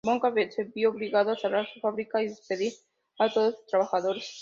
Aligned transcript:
Wonka 0.07 0.33
se 0.49 0.63
vio 0.63 0.89
obligado 0.89 1.29
a 1.31 1.35
cerrar 1.37 1.67
su 1.71 1.79
fábrica 1.79 2.23
y 2.23 2.29
despedir 2.29 2.73
a 3.19 3.31
todos 3.31 3.55
sus 3.57 3.65
trabajadores. 3.67 4.39